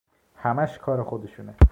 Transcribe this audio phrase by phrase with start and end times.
[0.35, 1.55] همش کار خودشونه